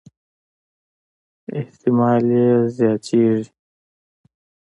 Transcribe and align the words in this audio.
احتمالي 1.59 2.35
یې 2.47 2.53
زياتېږي. 2.75 3.51